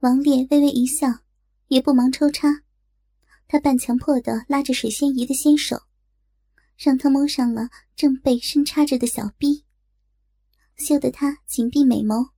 [0.00, 1.08] 王烈微微一笑，
[1.68, 2.62] 也不忙抽插，
[3.46, 5.82] 他半强迫的拉着水仙姨的纤手，
[6.78, 9.66] 让她摸上了正被深插着的小臂，
[10.78, 12.30] 羞得她紧闭美眸，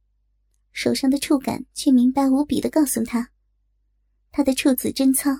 [0.73, 3.31] 手上的触感却明白无比的告诉她，
[4.33, 5.31] 她的处子贞操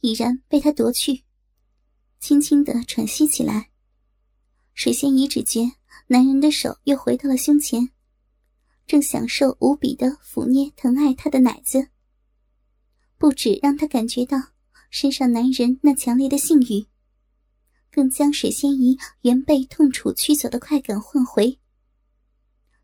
[0.00, 1.24] 已然被他夺去，
[2.18, 3.68] 轻轻的喘息起来。
[4.72, 5.72] 水仙姨只觉
[6.06, 7.90] 男人的手又回到了胸前。
[8.86, 11.88] 正享受无比的抚捏疼爱他的奶子，
[13.18, 14.38] 不止让他感觉到
[14.90, 16.86] 身上男人那强烈的性欲，
[17.90, 21.58] 更将水仙姨原被痛楚驱走的快感唤回。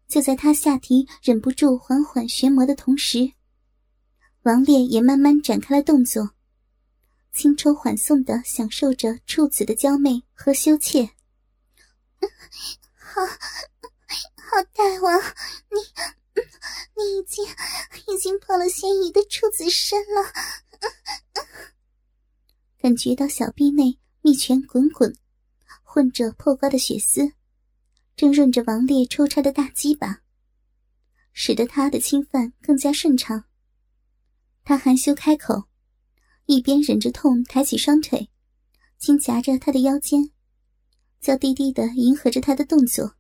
[0.09, 3.33] 就在他下体忍不住缓缓旋磨的同时，
[4.43, 6.33] 王烈也慢慢展开了动作，
[7.33, 11.11] 轻抽缓送的享受着处子的娇媚和羞怯。
[12.99, 13.23] 好。
[14.13, 15.21] 好，大王，
[15.71, 15.79] 你
[16.97, 17.45] 你已经
[18.09, 20.33] 已经破了仙姨的处子身了。
[22.79, 25.17] 感觉到小臂内蜜泉滚滚，
[25.83, 27.33] 混着破瓜的血丝，
[28.17, 30.23] 正润着王烈抽插的大鸡巴，
[31.33, 33.45] 使得他的侵犯更加顺畅。
[34.65, 35.65] 他含羞开口，
[36.47, 38.29] 一边忍着痛抬起双腿，
[38.99, 40.31] 轻夹着他的腰间，
[41.21, 43.15] 娇滴滴的迎合着他的动作。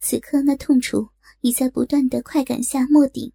[0.00, 3.32] 此刻那痛楚已在不断的快感下没顶。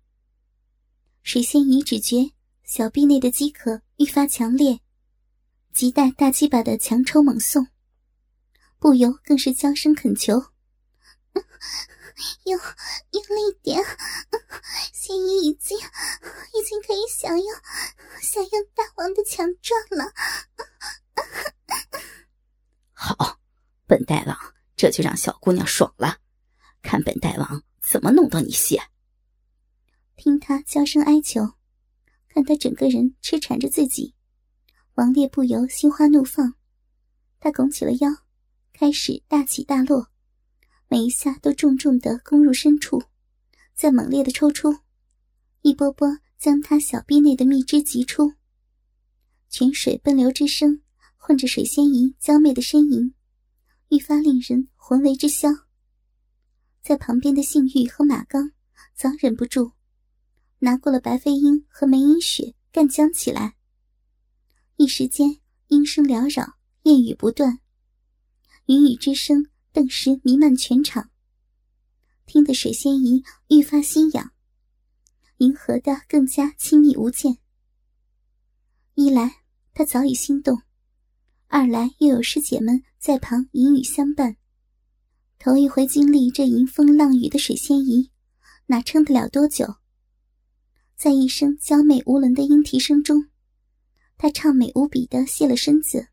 [1.21, 2.31] 水仙姨只觉
[2.63, 4.79] 小臂内的饥渴愈发强烈，
[5.73, 7.67] 急待大鸡巴的强抽猛送，
[8.79, 10.33] 不由更是娇声恳求
[12.45, 12.59] ：“用
[13.11, 13.83] 用力点，
[14.93, 17.47] 仙姨已经已经可以享用
[18.21, 20.11] 享用大王的强壮了。
[22.93, 23.39] ”好，
[23.85, 24.37] 本大王
[24.75, 26.19] 这就让小姑娘爽了。
[26.85, 28.79] 看本大王怎么弄到你血！
[30.15, 31.53] 听他娇声哀求，
[32.29, 34.13] 看他整个人痴缠着自己，
[34.93, 36.53] 王烈不由心花怒放。
[37.39, 38.09] 他拱起了腰，
[38.71, 40.11] 开始大起大落，
[40.87, 43.01] 每一下都重重的攻入深处，
[43.73, 44.77] 再猛烈的抽出，
[45.61, 48.33] 一波波将他小臂内的蜜汁挤出。
[49.49, 50.83] 泉水奔流之声，
[51.17, 53.15] 混着水仙姨娇媚的呻吟，
[53.89, 55.64] 愈发令人魂为之消。
[56.85, 58.51] 在旁边的性欲和马刚
[58.93, 59.71] 早忍不住，
[60.59, 63.55] 拿过了白飞鹰和梅英雪干将起来。
[64.75, 67.57] 一时间，音声缭绕，燕语不断，
[68.67, 71.09] 云雨之声顿时弥漫全场，
[72.27, 74.33] 听得水仙姨愈发心痒，
[75.37, 77.39] 迎合的更加亲密无间。
[78.93, 79.37] 一来
[79.73, 80.61] 她早已心动，
[81.47, 84.37] 二来又有师姐们在旁引语相伴。
[85.45, 88.09] 头一回经历这迎风浪雨的水仙姨，
[88.65, 89.75] 哪撑得了多久？
[90.95, 93.27] 在一声娇媚无伦的莺啼声中，
[94.17, 96.07] 她畅美无比的卸了身子。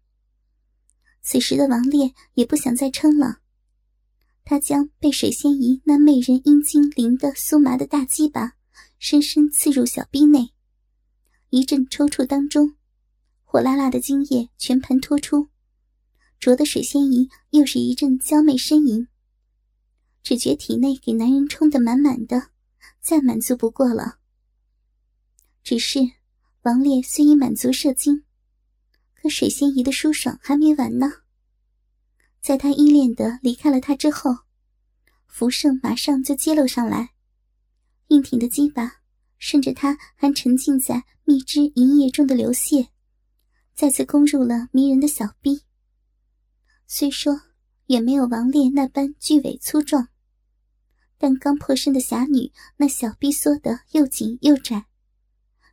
[1.22, 3.38] 此时的王烈也不想再撑了，
[4.44, 8.52] 他将被水仙姨那媚人阴茎淋得酥麻的大鸡巴
[8.98, 10.50] 深深刺入小臂内，
[11.48, 12.74] 一阵抽搐当中，
[13.44, 15.48] 火辣辣的精液全盘托出，
[16.38, 19.08] 灼得水仙姨又是一阵娇媚呻吟。
[20.22, 22.50] 只觉体内给男人充得满满的，
[23.00, 24.18] 再满足不过了。
[25.64, 25.98] 只是
[26.62, 28.24] 王烈虽已满足射精，
[29.14, 31.10] 可水仙姨的舒爽还没完呢。
[32.40, 34.38] 在他依恋的离开了他之后，
[35.26, 37.10] 福盛马上就揭露上来，
[38.08, 39.00] 硬挺的鸡巴
[39.38, 42.88] 顺着他还沉浸在蜜汁银液中的流泻，
[43.74, 45.62] 再次攻入了迷人的小臂。
[46.86, 47.40] 虽说
[47.86, 50.08] 远没有王烈那般巨伟粗壮。
[51.22, 54.86] 但刚破身的侠女，那小臂缩得又紧又窄，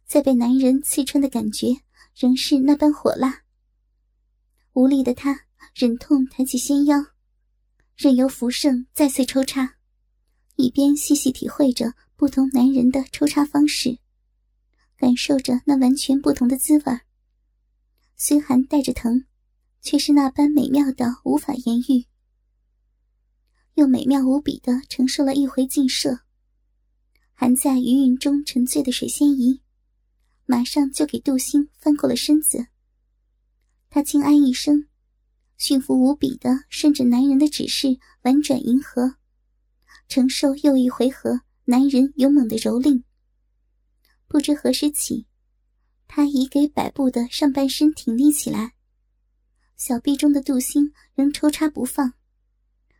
[0.05, 1.75] 在被男人刺穿的感觉
[2.15, 3.45] 仍是那般火辣。
[4.73, 7.03] 无力的她忍痛抬起纤腰，
[7.97, 9.77] 任由福盛再次抽插，
[10.55, 13.97] 一边细细体会着不同男人的抽插方式，
[14.97, 16.99] 感受着那完全不同的滋味
[18.15, 19.25] 虽还带着疼，
[19.81, 22.05] 却是那般美妙到无法言喻。
[23.79, 26.19] 又美妙无比的承受了一回禁射，
[27.33, 29.61] 还在余韵中沉醉的水仙姨，
[30.45, 32.67] 马上就给杜兴翻过了身子。
[33.89, 34.89] 她轻哀一声，
[35.57, 39.15] 驯服无比的顺着男人的指示婉转迎合，
[40.09, 43.03] 承受又一回合男人勇猛的蹂躏。
[44.27, 45.25] 不知何时起，
[46.05, 48.73] 她已给摆布的上半身挺立起来，
[49.77, 52.15] 小臂中的杜兴仍抽插不放。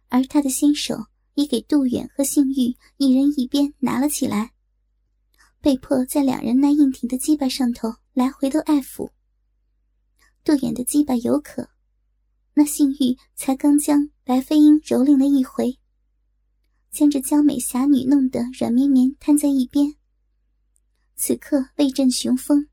[0.09, 4.51] 而他的新手已给杜远和幸玉一人一边拿了起来，
[5.61, 9.11] 被迫在两人那硬挺的鸡巴上头来回的爱抚。
[10.43, 11.69] 杜远的鸡巴有渴，
[12.55, 15.77] 那性玉才刚将白飞鹰蹂躏了一回，
[16.91, 19.95] 将这娇美侠女弄得软绵绵瘫在一边。
[21.15, 22.67] 此刻威震雄风，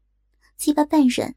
[0.56, 1.34] 鸡巴半软，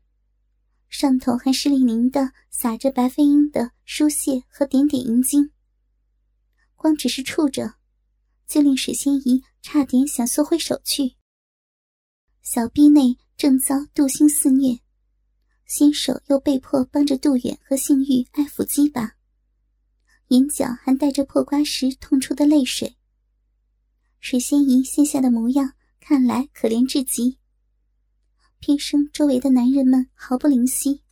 [0.87, 5.51] 上头还湿淋淋的洒着白飞鹰的疏泄和点点银精。
[6.79, 7.75] 光只是触着，
[8.47, 11.15] 就令水仙姨差点想缩回手去。
[12.41, 14.79] 小臂内正遭杜心肆虐，
[15.65, 19.17] 新手又被迫帮着杜远和性欲爱抚鸡巴，
[20.29, 22.95] 眼角还带着破瓜时痛出的泪水。
[24.21, 27.37] 水仙姨现下的模样看来可怜至极，
[28.59, 31.03] 偏生周围的男人们毫不怜惜，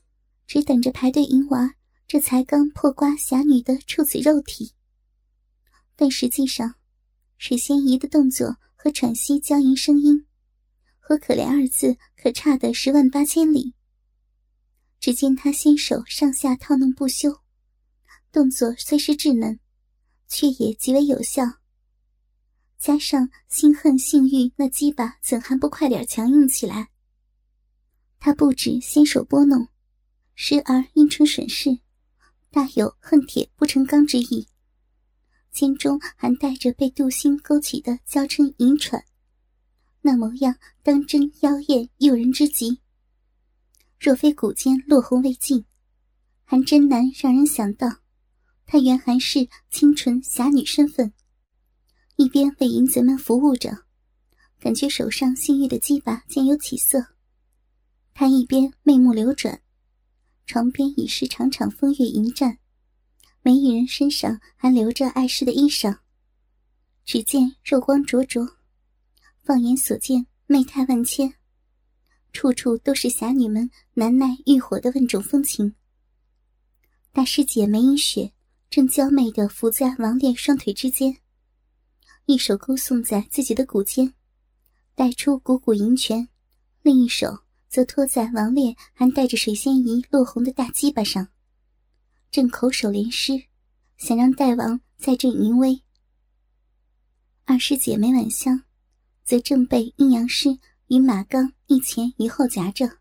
[0.47, 1.75] 只等着排队淫娃
[2.07, 4.71] 这才刚破瓜侠女的处子肉体。
[5.97, 6.75] 但实际上，
[7.37, 10.25] 水仙姨的动作和喘息、娇吟声音，
[10.99, 13.73] 和“可怜”二字可差得十万八千里。
[14.99, 17.41] 只见他纤手上下套弄不休，
[18.31, 19.59] 动作虽是稚嫩，
[20.27, 21.43] 却也极为有效。
[22.77, 26.89] 加上心恨性欲，那鸡巴怎还不快点强硬起来？
[28.19, 29.67] 他不止纤手拨弄，
[30.35, 31.79] 时而阴唇吮视，
[32.51, 34.47] 大有恨铁不成钢之意。
[35.57, 39.03] 心中还带着被杜兴勾起的娇嗔淫喘，
[40.01, 42.79] 那模样当真妖艳诱人之极。
[43.99, 45.65] 若非骨间落红未尽，
[46.43, 47.87] 还真难让人想到，
[48.67, 51.11] 她原还是清纯侠女身份。
[52.17, 53.79] 一边为淫贼们服务着，
[54.59, 57.03] 感觉手上性欲的鸡巴渐有起色，
[58.13, 59.59] 她一边媚目流转，
[60.45, 62.59] 床边已是场场风月迎战。
[63.47, 65.99] 梅雨人身上还留着碍事的衣裳，
[67.05, 68.45] 只见肉光灼灼，
[69.41, 71.33] 放眼所见，媚态万千，
[72.33, 75.73] 处处都是侠女们难耐欲火的万种风情。
[77.13, 78.33] 大师姐梅影雪
[78.69, 81.15] 正娇媚的伏在王烈双腿之间，
[82.25, 84.13] 一手勾送在自己的骨间，
[84.93, 86.27] 带出股股银泉，
[86.81, 91.29] 另一手则托在王烈还带着水仙仪落红的大鸡巴上。
[92.29, 93.45] 正口手连诗，
[93.97, 95.81] 想让大王再振淫威。
[97.45, 98.63] 二师姐梅婉香，
[99.23, 102.99] 则正被阴阳师与马刚一前一后夹着。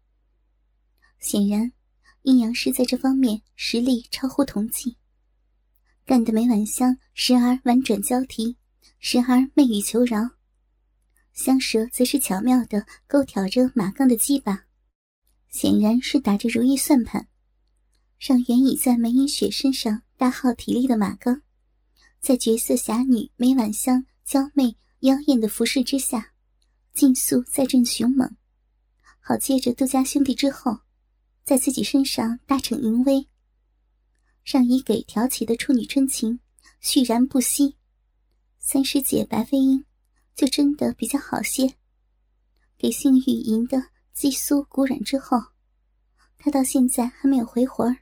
[1.19, 1.73] 显然，
[2.23, 4.97] 阴阳师在这方面实力超乎同济，
[6.05, 8.57] 干得梅婉香时而婉转交替，
[9.01, 10.31] 时而媚语求饶。
[11.33, 14.67] 香蛇则是巧妙的勾挑着马刚的鸡巴，
[15.51, 17.29] 显然是打着如意算盘。
[18.19, 21.43] 让原已在梅影雪身上大耗体力的马刚，
[22.21, 26.33] 在绝色侠女梅婉香娇媚妖艳的服饰之下，
[26.95, 28.37] 尽速再振雄猛，
[29.21, 30.81] 好接着杜家兄弟之后，
[31.45, 33.29] 在自己身上大逞淫威，
[34.43, 36.41] 让已给挑起的处女春情
[36.81, 37.77] 续燃不息。
[38.59, 39.85] 三师姐白飞鹰
[40.35, 41.75] 就真的比较好些，
[42.79, 45.37] 给性欲淫的肌酥骨软之后，
[46.39, 47.99] 她到现在还没有回魂儿。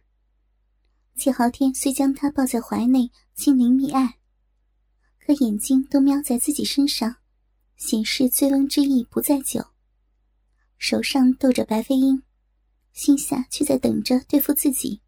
[1.14, 4.18] 谢昊天虽将她抱在怀内亲临密爱，
[5.18, 7.16] 可眼睛都瞄在自己身上，
[7.76, 9.64] 显示醉翁之意不在酒。
[10.76, 12.22] 手上逗着白飞鹰，
[12.92, 15.00] 心下却在等着对付自己。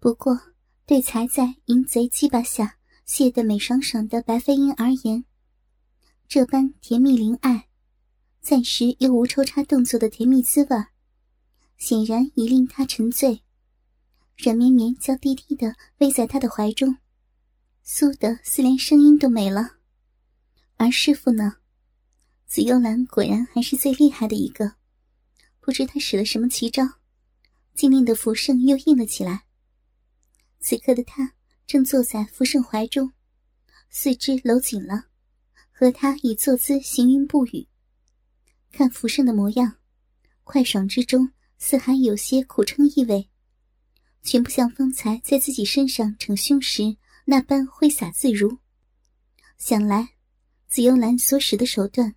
[0.00, 0.40] 不过，
[0.84, 5.24] 对才在淫贼鸡巴下泄得美爽爽的白飞鹰而言，
[6.26, 7.68] 这般甜蜜灵爱，
[8.40, 10.86] 暂时又无抽插动作的甜蜜滋味，
[11.76, 13.42] 显然已令他沉醉。
[14.36, 16.96] 软绵绵、娇滴滴的偎在他的怀中，
[17.84, 19.76] 酥的似连声音都没了。
[20.76, 21.56] 而师傅呢？
[22.46, 24.74] 紫幽兰果然还是最厉害的一个，
[25.60, 26.82] 不知他使了什么奇招，
[27.74, 29.44] 竟令的福盛又硬了起来。
[30.60, 31.34] 此刻的他
[31.66, 33.12] 正坐在福盛怀中，
[33.88, 35.06] 四肢搂紧了，
[35.70, 37.68] 和他以坐姿行云不语。
[38.70, 39.76] 看福盛的模样，
[40.44, 43.31] 快爽之中似还有些苦撑意味。
[44.22, 48.58] 全不像方才在自己身上逞凶时那般挥洒自如。
[49.58, 50.10] 想来，
[50.68, 52.14] 紫幽兰所使的手段，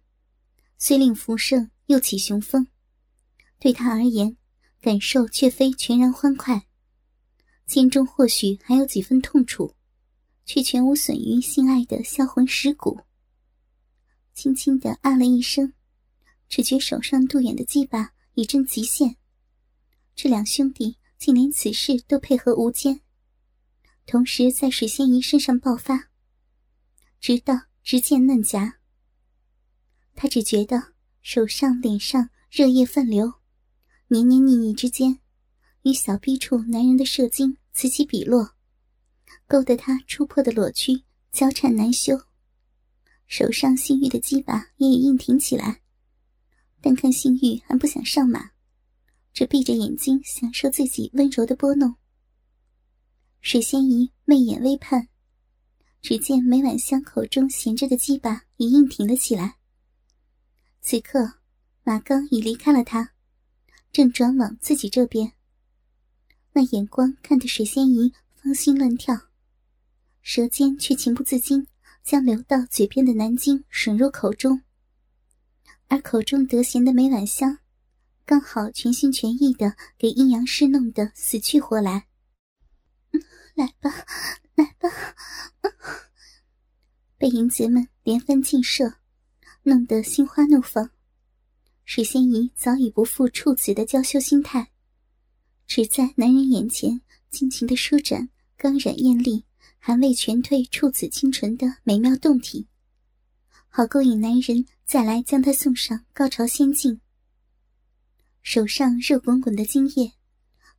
[0.77, 2.67] 虽令福胜又起雄风，
[3.59, 4.37] 对他而言，
[4.81, 6.67] 感受却非全然欢快，
[7.65, 9.73] 心中或许还有几分痛楚，
[10.45, 13.01] 却全无损于心爱的销魂蚀骨。
[14.33, 15.73] 轻轻的啊了一声，
[16.47, 19.17] 只觉手上杜远的鸡巴已臻极限。
[20.15, 20.97] 这两兄弟。
[21.17, 23.01] 竟连此事都配合无间，
[24.05, 26.09] 同时在水仙姨身上爆发，
[27.19, 27.53] 直到
[27.83, 28.79] 直见嫩颊。
[30.13, 33.33] 他只觉得手上、脸上热液泛流，
[34.07, 35.19] 黏黏腻腻之间，
[35.83, 38.55] 与小臂处男人的射精此起彼落，
[39.47, 42.21] 勾得他触破的裸躯交缠难休。
[43.27, 45.81] 手上性欲的鸡巴也已硬挺起来，
[46.79, 48.51] 但看性欲还不想上马，
[49.35, 51.93] 只闭着眼睛享受自己温柔的拨弄。
[53.41, 55.09] 水仙姨媚眼微盼，
[56.01, 59.57] 只见每晚香口中衔着的鸡巴已硬挺了起来。
[60.81, 61.33] 此刻，
[61.83, 63.11] 马刚已离开了他，
[63.91, 65.33] 正转往自己这边。
[66.53, 69.15] 那眼光看得水仙姨芳心乱跳，
[70.21, 71.67] 舌尖却情不自禁。
[72.05, 74.61] 将流到嘴边的南京吮入口中，
[75.87, 77.57] 而口中得闲的每晚香，
[78.25, 82.07] 刚好全心全意的给阴阳师弄得死去活来。
[83.53, 83.89] 来吧，
[84.55, 84.89] 来吧！
[87.17, 88.95] 被淫贼们连番劲射，
[89.63, 90.89] 弄得心花怒放。
[91.85, 94.71] 水仙姨早已不复处子的娇羞心态，
[95.67, 99.45] 只在男人眼前尽情的舒展刚染艳丽。
[99.77, 102.67] 还未全褪处子清纯的美妙动体，
[103.69, 106.99] 好勾引男人再来将她送上高潮仙境。
[108.45, 110.13] 手上热滚滚的精液，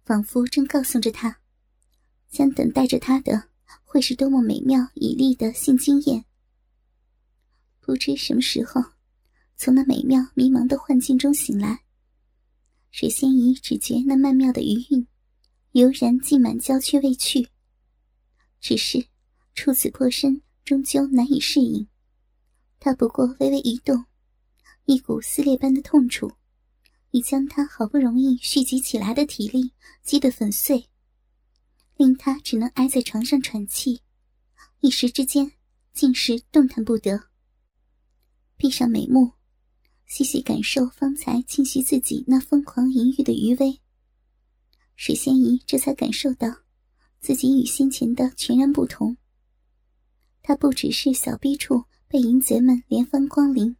[0.04, 1.40] 仿佛正告诉着他，
[2.30, 3.48] 将等待着他的
[3.82, 6.24] 会是多么美妙绮丽的性经验。
[7.80, 8.80] 不知什么时候，
[9.56, 11.82] 从那美妙迷茫的幻境中醒来，
[12.92, 15.04] 水仙姨只觉那曼妙的余韵，
[15.72, 17.48] 悠然浸满娇躯未去。
[18.60, 19.08] 只是，
[19.54, 21.88] 处子破身终究难以适应。
[22.78, 24.04] 他不过微微一动，
[24.84, 26.30] 一股撕裂般的痛楚，
[27.10, 29.72] 已将他好不容易蓄积起来的体力
[30.02, 30.88] 击得粉碎，
[31.96, 34.02] 令他只能挨在床上喘气，
[34.80, 35.52] 一时之间
[35.92, 37.28] 竟是动弹不得。
[38.56, 39.32] 闭上眉目，
[40.06, 43.80] 细细感受方才侵袭自己那疯狂淫欲的余威，
[44.94, 46.48] 水仙姨这才感受到。
[47.18, 49.16] 自己与先前的全然不同。
[50.42, 53.74] 他不只是小逼处被淫贼们连番光临，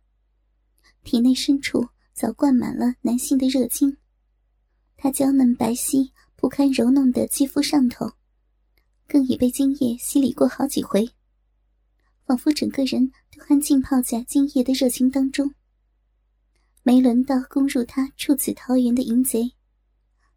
[1.05, 3.99] 体内深处早灌满了男性的热精。
[4.97, 8.15] 他娇嫩白皙、不堪揉弄的肌肤上头，
[9.07, 11.11] 更已被精液洗礼过好几回，
[12.25, 15.55] 仿佛整个人都还浸泡在精液的热情当中。
[16.83, 19.53] 没轮到攻入他处子桃园的淫贼，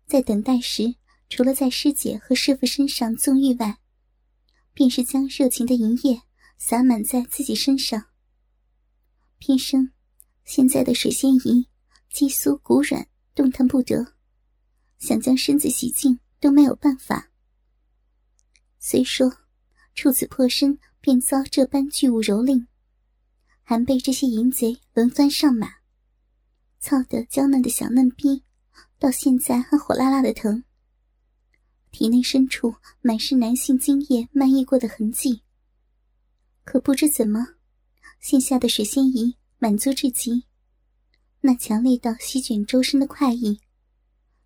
[0.05, 0.95] 在等待时。
[1.31, 3.77] 除了在师姐和师傅身上纵欲外，
[4.73, 6.23] 便是将热情的银液
[6.57, 8.05] 洒满在自己身上。
[9.37, 9.91] 偏生，
[10.51, 11.69] 现在的水仙姨
[12.09, 14.15] 肌酥骨软，动弹不得，
[14.97, 17.29] 想将身子洗净都没有办法。
[18.79, 19.31] 虽说
[19.93, 22.65] 处子破身便遭这般巨物蹂躏，
[23.61, 25.67] 还被这些淫贼轮番上马，
[26.79, 28.43] 操得娇嫩的小嫩逼，
[28.97, 30.63] 到现在还火辣辣的疼。
[31.91, 35.43] 体内深处满是男性精液漫溢过的痕迹，
[36.63, 37.49] 可不知怎么，
[38.19, 40.45] 现下的水仙姨满足至极，
[41.41, 43.59] 那强烈到席卷周身的快意，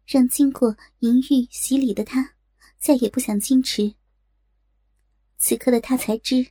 [0.06, 2.34] 让经过淫欲洗礼的他
[2.80, 3.94] 再也不想矜持。
[5.38, 6.48] 此刻的他才知，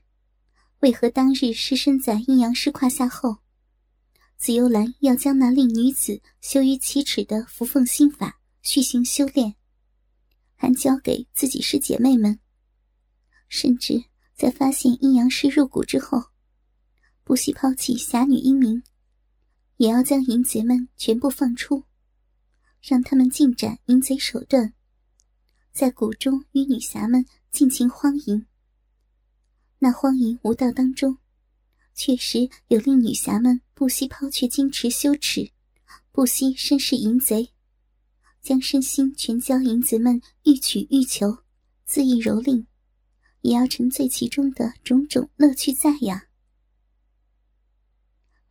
[0.78, 3.38] 为何当日失身在阴阳师胯下后，
[4.36, 9.56] 紫幽兰要将那令女子羞于启齿的扶凤心法续行修炼。
[10.54, 12.38] 还交给自己师姐妹们，
[13.48, 14.04] 甚至
[14.36, 16.22] 在发现阴阳师入骨之后，
[17.24, 18.82] 不惜抛弃侠女英名，
[19.76, 21.84] 也要将淫贼们全部放出，
[22.80, 24.74] 让他们尽展淫贼手段，
[25.72, 28.46] 在谷中与女侠们尽情荒淫。
[29.78, 31.18] 那荒淫无道当中，
[31.94, 35.50] 确实有令女侠们不惜抛却矜持羞耻，
[36.10, 37.50] 不惜身世淫贼。
[38.40, 41.38] 将身心全交淫贼们欲取欲求，
[41.88, 42.66] 恣意蹂躏，
[43.42, 46.26] 也要沉醉其中的种种乐趣在呀。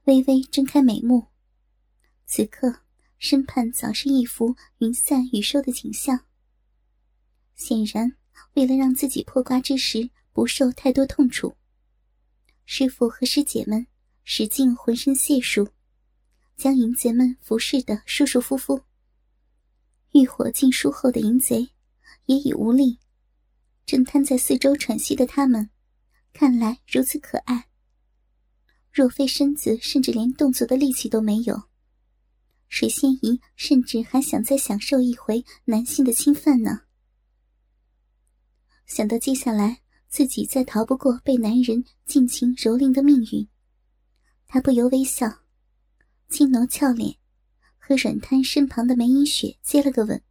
[0.05, 1.27] 微微睁开美目，
[2.25, 2.81] 此刻
[3.20, 6.25] 身畔早是一幅云散雨收的景象。
[7.55, 8.17] 显然，
[8.55, 11.55] 为了让自己破瓜之时不受太多痛楚，
[12.65, 13.86] 师傅和师姐们
[14.24, 15.70] 使尽浑身解数，
[16.58, 18.81] 将淫贼们服侍的舒舒服服。
[20.13, 21.70] 欲火尽输后的淫贼
[22.25, 22.98] 也已无力，
[23.86, 25.70] 正瘫在四周喘息的他们，
[26.34, 27.67] 看来如此可爱。
[28.92, 31.64] 若非身子甚至连动作的力气都没有，
[32.68, 36.82] 水仙姨甚至还想再享受一回男性的侵犯呢。
[38.86, 43.48] 想到接下来自己再逃不过被男人尽情蹂躏的命运，
[44.46, 45.44] 她不由微笑，
[46.28, 47.16] 轻挪俏脸，
[47.78, 50.22] 和软瘫身旁的梅影雪接了个吻。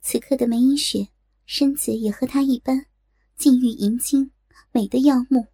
[0.00, 1.08] 此刻的梅影雪
[1.46, 2.86] 身子也和她一般，
[3.36, 4.32] 禁欲盈睛，
[4.72, 5.46] 美得耀目。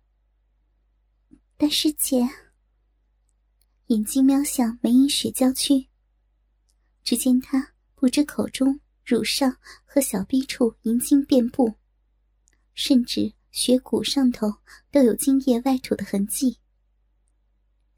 [1.56, 2.28] 大师姐，
[3.86, 5.86] 眼睛瞄向梅影雪娇躯，
[7.04, 11.72] 只见她不知口中、乳上和小臂处银精遍布，
[12.74, 14.52] 甚至血骨上头
[14.90, 16.58] 都有精液外吐的痕迹。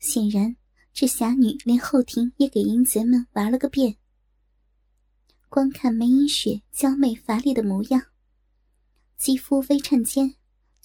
[0.00, 0.54] 显然，
[0.92, 3.96] 这侠女连后庭也给淫贼们玩了个遍。
[5.48, 8.02] 光看梅影雪娇媚乏力的模样，
[9.16, 10.34] 肌肤微颤间，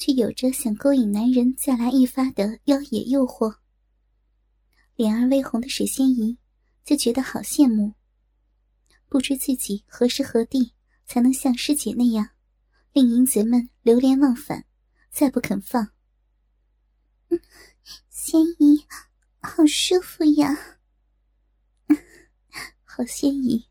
[0.01, 3.57] 却有着想勾引男人再来一发的妖冶诱惑。
[4.95, 6.39] 脸儿微红的水仙姨
[6.83, 7.93] 就觉得好羡慕，
[9.07, 10.73] 不知自己何时何地
[11.05, 12.31] 才能像师姐那样，
[12.93, 14.65] 令淫贼们流连忘返，
[15.11, 15.91] 再不肯放。
[18.09, 18.83] 仙姨，
[19.39, 20.79] 好舒服呀！
[22.83, 23.67] 好仙姨，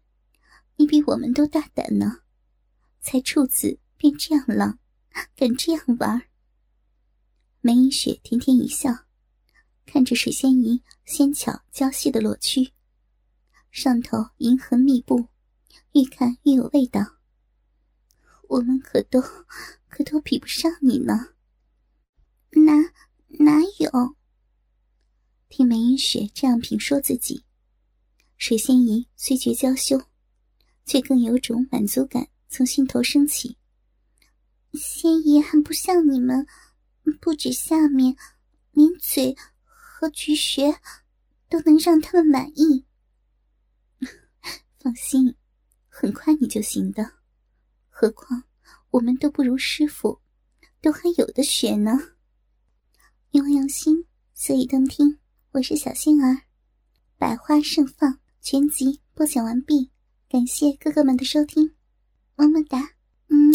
[0.76, 2.20] 你比我们都大胆呢，
[3.00, 4.78] 才处子便这样浪，
[5.36, 6.22] 敢这样玩。
[7.60, 9.06] 梅影雪甜甜一笑，
[9.86, 12.72] 看着水仙姨纤巧娇细的裸躯，
[13.70, 15.28] 上头银痕密布，
[15.92, 17.18] 越看越有味道。
[18.48, 19.20] 我们可都
[19.88, 21.34] 可都比不上你呢。
[22.50, 22.72] 哪
[23.38, 24.16] 哪有？
[25.48, 27.44] 听梅影雪这样评说自己，
[28.36, 30.00] 水仙姨虽觉娇羞，
[30.84, 33.56] 却更有种满足感从心头升起。
[34.72, 36.46] 仙爷还不像你们，
[37.20, 38.16] 不止下面，
[38.72, 40.80] 连嘴和菊穴
[41.48, 42.84] 都能让他们满意。
[44.78, 45.34] 放心，
[45.88, 47.12] 很快你就行的。
[47.88, 48.44] 何况
[48.90, 50.20] 我们都不如师傅，
[50.80, 51.98] 都还有的学呢。
[53.32, 55.18] 用用心，所以动听。
[55.52, 56.42] 我是小仙儿，
[57.18, 59.90] 百花盛放全集播讲完毕，
[60.28, 61.74] 感谢哥哥们的收听，
[62.36, 62.78] 么么哒。
[63.28, 63.52] 嗯